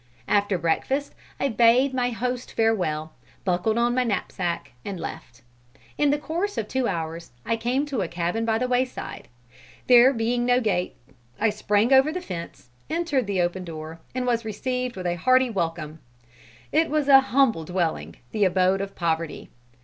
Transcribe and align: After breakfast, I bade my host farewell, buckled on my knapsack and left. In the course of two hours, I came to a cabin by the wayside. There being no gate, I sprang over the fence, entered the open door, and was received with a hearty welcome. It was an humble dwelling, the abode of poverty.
After 0.27 0.57
breakfast, 0.57 1.13
I 1.39 1.47
bade 1.49 1.93
my 1.93 2.09
host 2.09 2.53
farewell, 2.53 3.13
buckled 3.45 3.77
on 3.77 3.93
my 3.93 4.03
knapsack 4.03 4.71
and 4.83 4.99
left. 4.99 5.43
In 5.95 6.09
the 6.09 6.17
course 6.17 6.57
of 6.57 6.67
two 6.67 6.87
hours, 6.87 7.29
I 7.45 7.55
came 7.55 7.85
to 7.85 8.01
a 8.01 8.07
cabin 8.07 8.43
by 8.43 8.57
the 8.57 8.67
wayside. 8.67 9.27
There 9.85 10.11
being 10.11 10.43
no 10.43 10.59
gate, 10.59 10.95
I 11.39 11.51
sprang 11.51 11.93
over 11.93 12.11
the 12.11 12.19
fence, 12.19 12.71
entered 12.89 13.27
the 13.27 13.41
open 13.41 13.63
door, 13.63 13.99
and 14.15 14.25
was 14.25 14.43
received 14.43 14.95
with 14.95 15.05
a 15.05 15.17
hearty 15.17 15.51
welcome. 15.51 15.99
It 16.71 16.89
was 16.89 17.07
an 17.07 17.21
humble 17.21 17.63
dwelling, 17.63 18.15
the 18.31 18.43
abode 18.43 18.81
of 18.81 18.95
poverty. 18.95 19.51